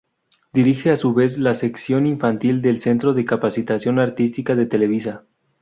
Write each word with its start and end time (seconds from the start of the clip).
Dirige 0.51 0.89
a 0.89 0.95
su 0.95 1.13
vez 1.13 1.37
la 1.37 1.53
sección 1.53 2.07
infantil 2.07 2.63
del 2.63 2.79
Centro 2.79 3.13
de 3.13 3.23
Capacitación 3.23 3.99
Artística 3.99 4.55
de 4.55 4.65
Televisa. 4.65 5.25